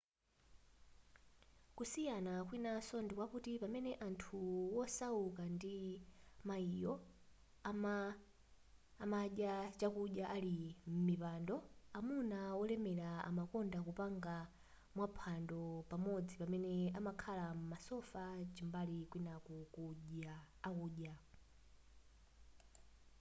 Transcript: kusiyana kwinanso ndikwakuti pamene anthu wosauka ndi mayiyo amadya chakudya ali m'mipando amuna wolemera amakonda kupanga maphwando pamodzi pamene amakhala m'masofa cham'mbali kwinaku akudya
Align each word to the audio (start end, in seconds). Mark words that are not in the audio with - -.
kusiyana 1.77 2.33
kwinanso 2.47 2.95
ndikwakuti 3.01 3.51
pamene 3.61 3.91
anthu 4.07 4.39
wosauka 4.75 5.43
ndi 5.55 5.75
mayiyo 6.47 6.93
amadya 9.03 9.53
chakudya 9.79 10.25
ali 10.35 10.57
m'mipando 10.93 11.55
amuna 11.97 12.39
wolemera 12.59 13.11
amakonda 13.29 13.79
kupanga 13.87 14.35
maphwando 14.97 15.59
pamodzi 15.91 16.33
pamene 16.41 16.73
amakhala 16.97 17.45
m'masofa 17.59 18.23
cham'mbali 18.55 18.97
kwinaku 19.11 19.53
akudya 20.67 21.13